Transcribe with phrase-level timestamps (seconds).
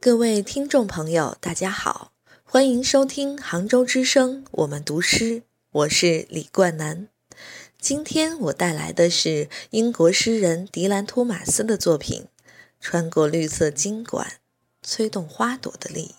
[0.00, 7.08] 各位听众朋友，大家好，欢迎收听杭州之声，我们读诗，我是李冠南。
[7.80, 12.22] 今天我带来的是英国诗人迪兰·托马斯的作品
[12.80, 14.40] 《穿过绿色金管，
[14.82, 16.14] 吹动花朵的力》。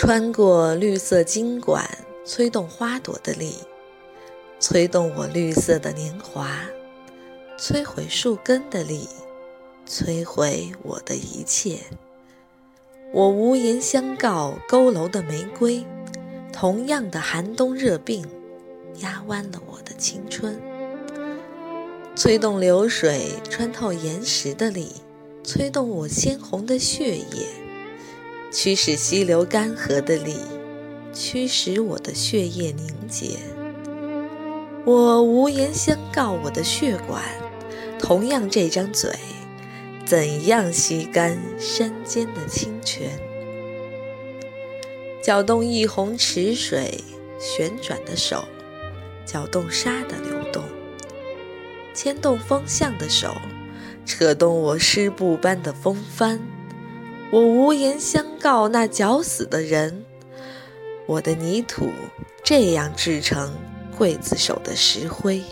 [0.00, 1.84] 穿过绿色金管，
[2.24, 3.54] 吹动花朵的力，
[4.60, 6.48] 吹动我绿色的年华，
[7.58, 9.08] 摧毁树根的力，
[9.88, 11.80] 摧毁我的一切。
[13.12, 15.84] 我无言相告，佝偻的玫瑰，
[16.52, 18.24] 同样的寒冬热病，
[19.00, 20.62] 压弯了我的青春。
[22.14, 24.92] 吹动流水穿透岩石的力，
[25.42, 27.48] 吹动我鲜红的血液。
[28.50, 30.36] 驱使溪流干涸的力，
[31.12, 33.36] 驱使我的血液凝结。
[34.86, 37.22] 我无言相告，我的血管，
[37.98, 39.12] 同样这张嘴，
[40.06, 43.20] 怎样吸干山间的清泉？
[45.22, 47.04] 搅动一泓池水
[47.38, 48.46] 旋转的手，
[49.26, 50.64] 搅动沙的流动，
[51.92, 53.36] 牵动风向的手，
[54.06, 56.40] 扯动我湿布般的风帆。
[57.30, 60.04] 我无言相告那绞死的人，
[61.06, 61.90] 我的泥土
[62.42, 63.52] 这样制成
[63.98, 65.42] 刽子手的石灰。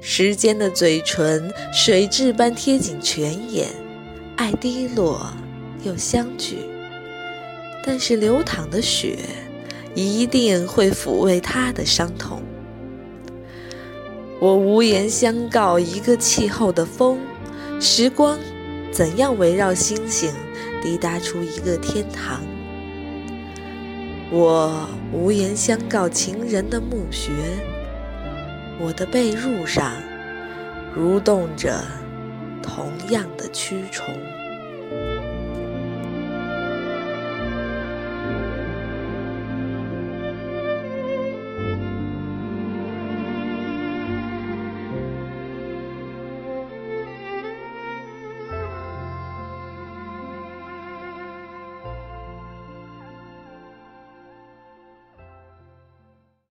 [0.00, 3.68] 时间的嘴唇水蛭般贴紧泉眼，
[4.36, 5.30] 爱滴落
[5.82, 6.56] 又相聚，
[7.84, 9.18] 但是流淌的血
[9.94, 12.42] 一定会抚慰他的伤痛。
[14.40, 17.18] 我无言相告一个气候的风，
[17.78, 18.38] 时光。
[18.96, 20.32] 怎样围绕星星
[20.80, 22.40] 滴答出一个天堂？
[24.30, 27.30] 我无言相告情人的墓穴，
[28.80, 29.92] 我的被褥上
[30.96, 31.84] 蠕动着
[32.62, 34.06] 同样的蛆虫。